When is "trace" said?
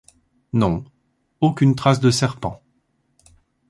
1.75-1.99